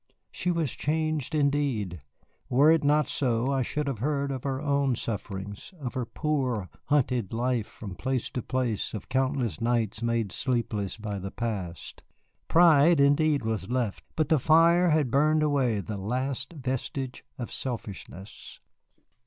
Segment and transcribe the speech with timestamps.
[0.31, 2.01] She was changed indeed.
[2.49, 6.69] Were it not so I should have heard of her own sufferings, of her poor,
[6.85, 12.01] hunted life from place to place, of countless nights made sleepless by the past.
[12.47, 18.59] Pride indeed was left, but the fire had burned away the last vestige of selfishness.